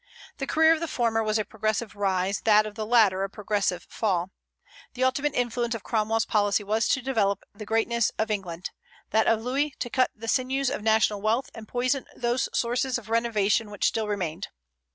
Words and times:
The 0.39 0.47
career 0.47 0.73
of 0.73 0.79
the 0.79 0.87
former 0.87 1.21
was 1.21 1.37
a 1.37 1.45
progressive 1.45 1.95
rise, 1.95 2.41
that 2.41 2.65
of 2.65 2.73
the 2.73 2.87
latter 2.87 3.23
a 3.23 3.29
progressive 3.29 3.83
fall. 3.87 4.31
The 4.95 5.03
ultimate 5.03 5.35
influence 5.35 5.75
of 5.75 5.83
Cromwell's 5.83 6.25
policy 6.25 6.63
was 6.63 6.87
to 6.87 7.03
develop 7.03 7.43
the 7.53 7.67
greatness 7.67 8.11
of 8.17 8.31
England; 8.31 8.71
that 9.11 9.27
of 9.27 9.43
Louis, 9.43 9.75
to 9.77 9.91
cut 9.91 10.09
the 10.15 10.27
sinews 10.27 10.71
of 10.71 10.81
national 10.81 11.21
wealth, 11.21 11.51
and 11.53 11.67
poison 11.67 12.07
those 12.15 12.49
sources 12.51 12.97
of 12.97 13.09
renovation 13.11 13.69
which 13.69 13.85
still 13.85 14.07
remained. 14.07 14.47